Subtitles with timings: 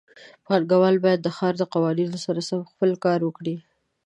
[0.45, 3.55] پانګهوال باید د ښار د قوانینو سره سم خپل کار وکړي.